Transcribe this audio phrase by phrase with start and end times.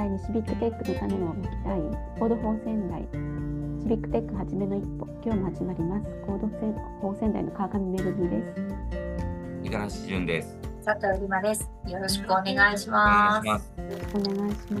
[0.00, 1.80] 代にシビックテックの種をまきたい。
[2.18, 3.02] コード法仙台。
[3.82, 5.06] シビックテックはじめの一歩。
[5.22, 6.06] 今日も始まります。
[6.24, 6.48] コード
[7.02, 8.54] 法仙台の川上めぐみです。
[9.62, 10.56] 五十嵐淳です。
[10.86, 13.46] 佐藤里真ですよろしくお願いします。
[13.46, 13.52] お
[14.22, 14.80] 願いしま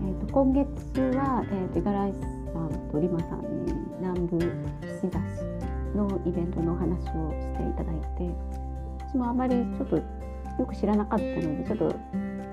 [0.00, 5.42] えっ、と今月はえっ、と五十嵐さんとリマさんに南部岸田市
[5.96, 8.30] のイベントのお話をしていただいて
[9.14, 10.13] 私もあまりちょっと
[10.58, 11.96] よく知らなかったのでちょっと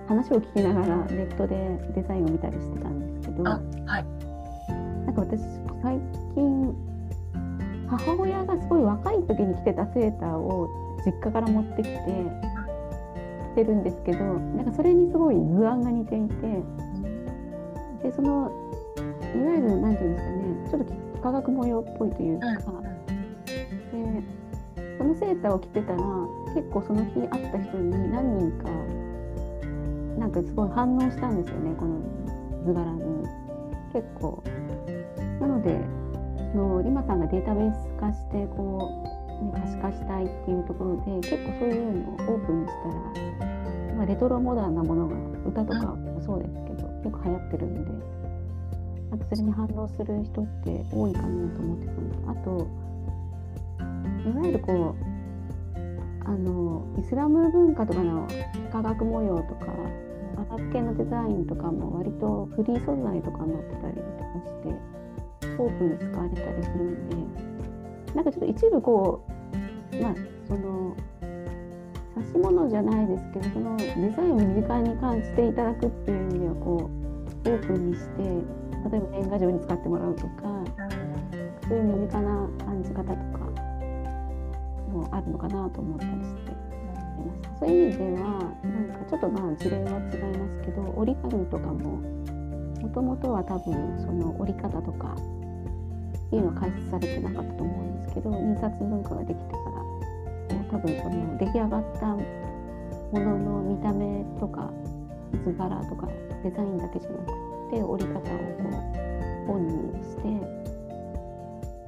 [0.08, 1.56] 話を聞きながらネットで
[1.96, 3.60] デザインを見たりしてたんですけど、は
[4.00, 4.06] い、
[5.06, 5.42] なんか私
[5.82, 6.00] 最
[6.36, 6.76] 近
[7.88, 10.70] 母親がすごい若い時に着てたセーターを
[11.06, 11.98] 実家から持ってきて
[13.54, 16.64] 着てるんですけどなんかそれにすごい図案が似ていて
[18.04, 18.52] でその
[19.36, 24.24] いわゆる何て言うんですかねちょっと化学模様っぽいというか、で
[25.02, 25.98] そのセーターを着てたら
[26.54, 28.70] 結構その日会った人に何人か
[30.20, 31.98] なんかすごい反応したんですよねこの
[32.64, 33.02] 図柄に。
[33.94, 34.44] 結構。
[35.40, 35.80] なので
[36.54, 39.04] のリマさんがデータベース化してこ
[39.42, 42.90] う、ね、可視化したいっていうところで結構そういうのをオープンにした
[43.90, 45.16] ら、まあ、レトロモダンなものが
[45.50, 48.06] 歌とかもそうですけどよく流行ってるんで
[49.14, 52.32] あとそれに反応する人って多いかなと思ってたの。
[52.32, 52.91] あと
[54.26, 55.12] いわゆるこう
[56.26, 58.28] あのイスラム文化とかの
[58.72, 59.72] 化学模様とか
[60.38, 64.92] アラブ系のデザインとかも割とフリー素材とかになってたりとかして
[65.58, 67.16] オープンに使われたりするんで
[68.16, 69.26] なんかちょっと一部こ
[69.94, 70.16] うまあ
[70.48, 70.96] その
[72.18, 76.90] 指し物じゃないですけどそのデザインを身近に感じていただくっていう意味ではこ
[77.46, 78.24] うオープンにして
[78.92, 80.28] 例えば年賀状に使ってもらうとか
[81.68, 82.91] そういう身近な感じ
[85.26, 86.52] るのかなと思ったりして
[87.22, 87.60] ました。
[87.60, 92.02] そういう意味ではなんかちょっとまあ事例は違いますけど折り紙とかも
[92.82, 99.62] もともとは多分その折り方とかっていうのは開始されてなかったと思うんですけど印刷文化ができてから
[100.72, 102.24] 多分その出来上がったも
[103.14, 104.72] のの見た目とか
[105.46, 106.08] 図柄とか
[106.44, 107.26] デザインだけじゃなく
[107.72, 108.26] て折り方をこ
[108.70, 110.22] う本にして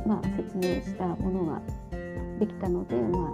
[0.06, 1.62] まあ説明したものが
[2.46, 3.32] できたので、まあ、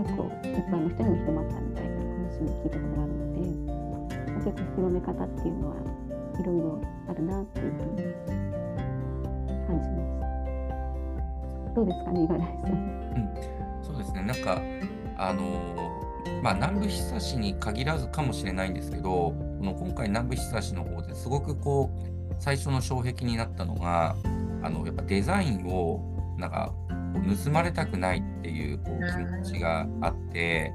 [0.00, 5.76] 結構一般の人にも広まったみたいな話も聞いたことがあるので、まあ、結構広め方っていうのは
[6.38, 8.02] いろいろあるなっていうふうに
[9.66, 11.74] 感じます。
[11.74, 12.72] どうですかね、五十嵐さん。
[12.72, 14.62] うん、そうですねなんか
[15.16, 15.98] あの
[16.40, 24.14] まあ、南部久しに限らずかもしれないんですけどこの今回南部久しの方ですごくこう最初の障壁になったのが
[24.62, 26.72] あのやっぱデザインをなんか
[27.18, 30.72] こう盗まれたくないっていうこう気持ちがあって、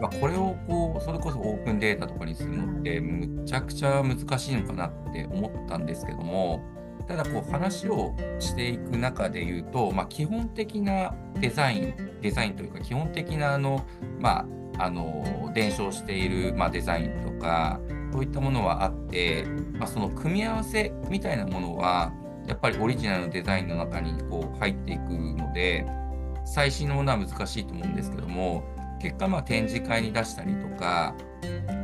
[0.00, 6.62] まあ、これをこうそれこそオープンデータとかにするのってむちゃくちゃ難しいのかなって思ったんですけども
[7.06, 13.84] ただこう話をしていく中で言うと、まあ、基本的なデザインデザインというか基本的なあの、
[14.20, 14.46] ま
[14.78, 17.80] あ、あの伝承している、まあ、デザインとか
[18.12, 22.12] そういったものはあって、まあ、その組み合わせみたいなものは
[22.50, 25.86] やっぱりオリジナルのデザインの中にこう入っていくので
[26.44, 28.64] 最新のものは難しいと思うんですけども
[29.00, 31.14] 結果まあ展示会に出したりとか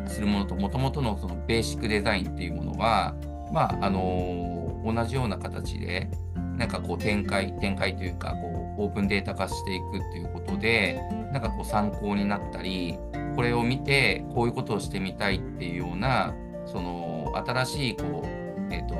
[0.09, 3.15] するものともともとのそのベーシックデザインっていうものは
[3.53, 6.11] まああの同じような形で
[6.59, 11.01] なんかこう展開展開というかこうオープンデータ化していくっていうことで
[11.33, 12.99] なんかこう参考になったり
[13.37, 16.35] これを見てこういうことをしてみたいっていうような
[16.67, 18.97] その新しいこうえっ、ー、と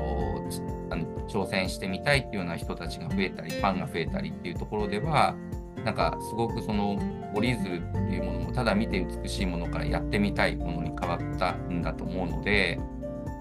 [0.89, 5.35] あの挑戦してみたいっていうような人たちが増えたりファンが増えたりっていうところでは
[5.83, 6.99] なんかすごくその
[7.33, 12.79] 折り鶴っていうものもただ見て美しいものからやってみたいものに変わったんだと思うので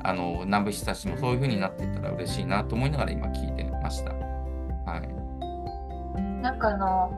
[0.04, 4.12] あの南部久しもそういう風になっていったら嬉しいなと思いながら今聞いてました。
[4.12, 7.10] はい、なんかあの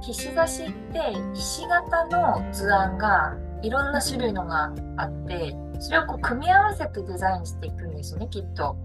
[0.00, 1.00] 岸差しって
[1.34, 8.76] ひし形の図案がいろんな種類のがあってそれをこう組み合わせてデザインしていくんですよねきっと。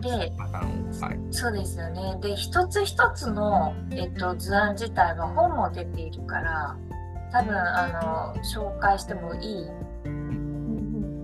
[0.00, 0.30] で、はい、
[1.30, 2.18] そうですよね。
[2.20, 6.76] で、一つ一つの、えっと、図案自体は本も出ているから、
[7.32, 9.70] 多分あの紹介してもいい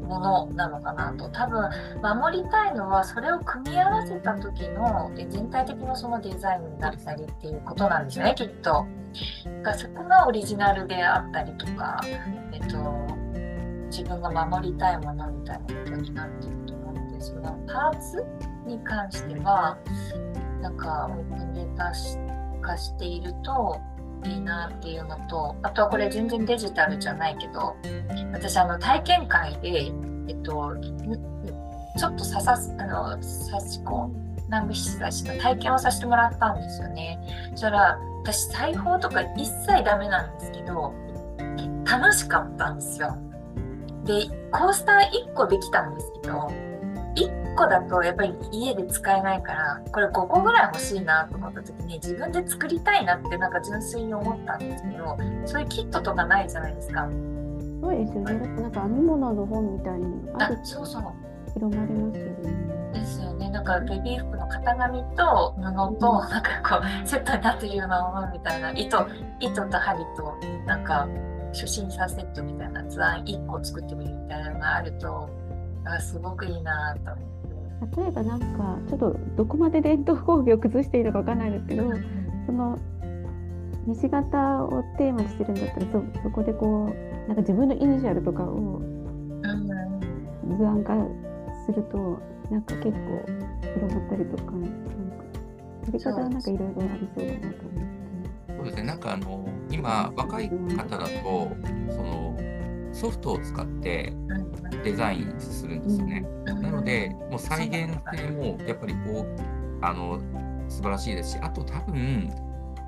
[0.09, 1.71] ものなのかなと多分
[2.03, 8.87] 守りたいのはそれを組み合わせた時の全体的なそのデザインだったりっていうことなんですよねきっと。
[9.63, 12.01] がそこがオリジナルであったりとか、
[12.53, 13.07] えっと、
[13.91, 16.75] 自分が守りたいものみたいなことになっていると
[17.19, 18.25] ですがパーツ
[18.67, 19.77] に関しては
[20.63, 21.93] なんかオープンデータ
[22.61, 23.81] 化していると
[24.25, 27.77] いいなっていうのとあとはこれ全然デジタルじゃないけど
[28.33, 29.93] 私あの体験会で、
[30.29, 30.75] えっと、
[31.99, 33.25] ちょっとささあの刺
[33.71, 34.11] し子
[34.47, 37.19] 南部菱刺しの体験をさせてもらったんですよね。
[37.51, 40.95] そしたら私裁縫とか一切ダメなんですけど
[41.85, 43.17] 楽しかったんですよ。
[44.05, 46.51] でコースター1個できたんですけど
[47.53, 55.17] 1個だとやっぱり家で使えないからこれ5個ぐらい欲しいなと思った時に自分で作りたいなってなんか純粋に思ったんですけど
[55.47, 57.09] そういうキットとかないじゃないですか。
[57.81, 58.35] そうですよね。
[58.61, 61.03] なんか編み物の本みたいにあそうそう
[61.55, 62.69] 広まりますよね。
[62.93, 63.51] ですよね。
[63.51, 69.07] なんかベビー服の型紙と布となんかこうセットになってるようなものみたいな糸
[69.41, 70.37] 糸と針と
[70.67, 71.09] なんか
[71.53, 75.29] 初心者セットみたいな図案1個作ってみるみたいなのがあると
[75.85, 77.38] あすごくいいなと思って。
[77.97, 81.93] 例えばなんかちょっとどこまで伝統工芸を崩していいのかわかんないですけど、
[82.47, 82.79] その
[83.87, 88.83] 西型をテーマにしてるんだったらそそこでこうなんか自分のイニシャルとかを
[89.43, 90.95] 図案化
[91.67, 92.21] すると
[92.51, 92.99] なんか結構
[93.63, 94.69] 広まったりとかなんか
[95.87, 97.99] やり方はなんかいろいろありそうだなと思って。
[98.57, 98.83] そうですね。
[98.83, 101.49] なんかあの今若い方だと
[101.91, 102.37] その
[102.93, 104.13] ソフトを使って
[104.89, 106.25] デザインするんですよね。
[106.47, 110.19] なのでもう再現性もやっぱりこうあの
[110.69, 112.31] 素晴らしいですしあと多分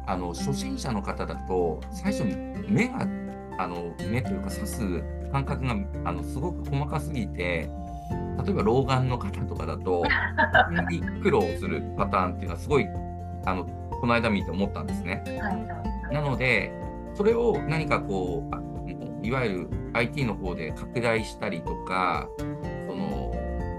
[0.06, 2.24] あの初心者の方だと最初
[2.68, 3.06] 目が
[3.58, 7.70] あの目というか刺す感覚があのすごく細かすぎて
[8.44, 10.02] 例えば老眼の方とかだと
[10.88, 12.86] に苦労するパターンっていうのはすごい
[13.44, 13.66] あの
[14.00, 15.22] この間見て思ったんですね。
[16.10, 16.72] なので
[17.14, 18.69] それを何かこう
[19.22, 22.28] いわゆる IT の方で拡大したりとか
[22.86, 23.32] その、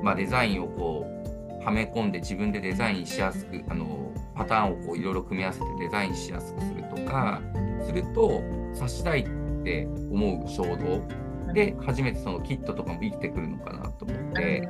[0.04, 7.42] まあ、デザインをこうはめ込んで自分でデザインしやすくあのパターンをこういろいろ組み合わせてデザインしやすくするとか
[7.86, 8.42] すると
[8.76, 14.68] 刺したいって思う衝動で初めてそのキットとかも生きてくるのかなと思って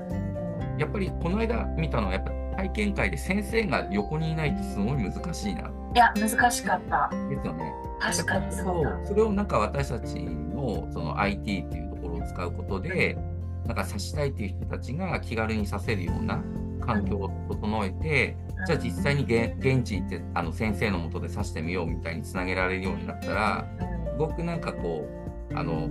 [0.77, 5.71] やっぱりこの間見たのはやっぱ体験会で先生が横にいないとすごい難しいな。
[5.93, 7.09] いや難しかった。
[7.29, 7.73] ですよね。
[7.99, 8.99] 確かにそうだ。
[9.05, 10.19] それをなんか私たち
[10.61, 13.17] のその IT っていうところを使うことで
[13.65, 16.41] なんか指したいっていう人たちが気軽にさせるような
[16.81, 23.67] 環境を整えて、うん、じゃあ実際に現地行ってあの先生のもとで指してみようみたいにつなげられるようになったら
[24.11, 25.07] すごくなんかこ
[25.51, 25.87] うあの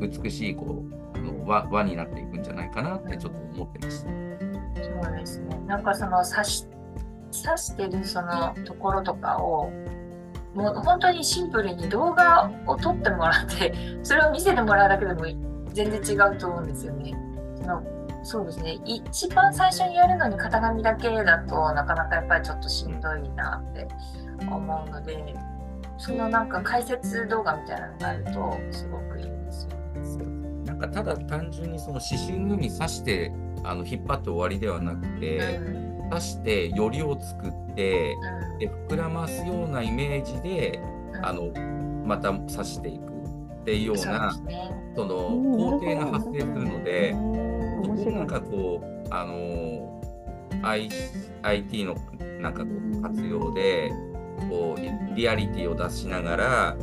[0.00, 0.84] 美しいこ
[1.14, 4.10] うあの輪輪になっていくんじゃないかなってちょっと思ってました。
[5.08, 5.60] そうですね。
[5.66, 6.66] なんかその刺し
[7.32, 9.70] 刺してるそのところとかを
[10.54, 13.72] もう本当にシンプルに動画を撮ってもらって
[14.02, 15.24] それを見せてもらうだけでも
[15.72, 17.14] 全然違うと思うんですよね。
[17.56, 17.82] その
[18.24, 23.88] そうですね一番最初にやるのに型紙だけだとなかなかやっぱりちょっとしんどいなって
[24.50, 25.34] 思うので
[25.98, 29.68] そのなんか解説動画みたいなのがあるとすごくいいです
[30.18, 30.64] よね。
[30.64, 33.32] なんかただ単純にその刺繍のみ刺して
[33.64, 35.60] あの引っ張って終わりではなくて、
[36.10, 38.16] 刺してよりを作って、
[38.58, 40.80] で膨らますようなイメージで、
[41.22, 41.52] あの
[42.04, 43.08] また刺していく。
[43.60, 44.32] っていうような
[44.96, 45.16] その
[45.58, 50.00] 工程が発生するので、そこなんかこうあの
[50.62, 51.94] IT の
[52.40, 53.92] なんかこう活用で
[54.48, 56.76] こうリアリティを出しながら、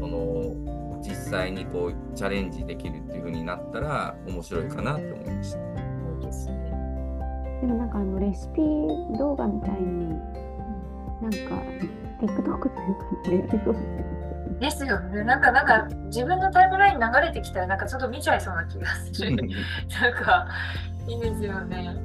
[0.00, 5.73] その実際にこうチャレンジできるっていう風になったら面白いかなって思いました。
[7.66, 8.60] でもなんかあのレシピ
[9.18, 10.10] 動画みたいに
[11.22, 11.62] なんか
[12.20, 12.68] TikTok
[13.24, 14.04] というかね
[14.60, 15.24] ですよね。
[15.24, 19.36] なんか、なんか、自分のタイムライン流れてきたら、なんかちょっと見ちゃいそうな気がする。
[19.36, 20.48] なんか、
[21.08, 21.96] いいですよね。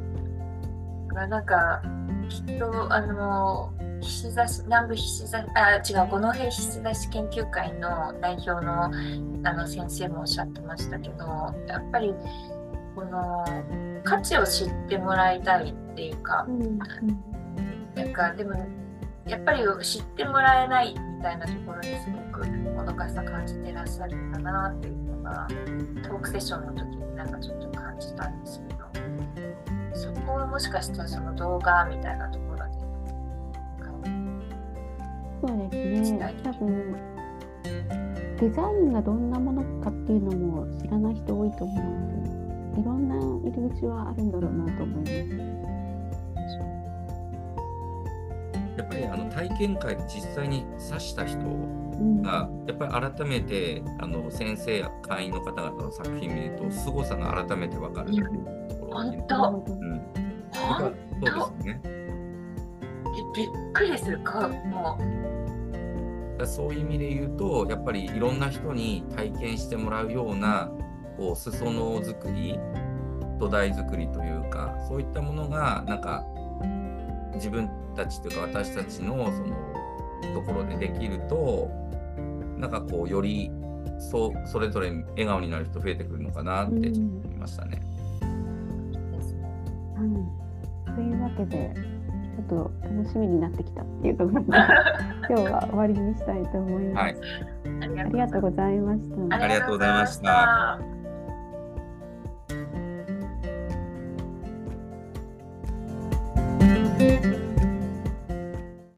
[1.13, 1.81] なんか、
[2.27, 8.89] きっと、あの、菱刺し南部菱刺しあ違う五戸菱刺し研究会の代表のあ
[9.53, 11.25] の先生もおっしゃってましたけど
[11.67, 12.13] やっぱり
[12.99, 13.45] この
[14.03, 16.85] 価値を知ってもらいたいっていうか、うん、な
[18.03, 18.13] ん。
[18.13, 18.53] かでも
[19.25, 25.47] やっぱり知ってもらえないみたいなところにすごくもどかしさ感じてらっしゃるんだなっていうのが
[26.03, 28.79] トークセッションの時になんかちょっと感じたんですけど
[29.93, 32.63] そこはもしかしたらその動画みたいなところで
[35.41, 36.35] そうですね。
[36.43, 36.95] 多分
[38.39, 42.08] デザインがどんなものかっていうのも知らない人多いと思うので
[42.79, 45.11] いろんな入り口はあるんだろうなと思います。
[48.77, 51.39] やっぱりあの体験会で実際に指した人
[52.21, 58.15] が、やっぱり改めてあの先生や会員の方々の作品見ると凄さが改めて分かる。
[58.15, 60.01] ところ本当、うん、
[60.53, 61.81] そうですね。
[63.35, 66.37] びっくりするかもう。
[66.39, 70.71] だそういう意味で言うとやっぱりいろんな人に体験してもらうような
[71.19, 72.57] こう裾野作り
[73.37, 76.25] 土台作りというかそういったものがなんか
[77.35, 81.69] 自分たちというか私たちのそのところでできると
[82.57, 83.51] なんかこうより
[83.99, 87.81] そそれぞれ笑顔になる人増えてくるのかなってちょっと思いましたね。
[89.95, 94.47] はい、というわけでちょっと楽しみになってきたっていうところで
[95.27, 97.03] 今日は終わりにしたいと思います。
[97.03, 97.15] はい、
[97.99, 99.35] ありがとうございました。
[99.35, 100.79] ありがとうございました。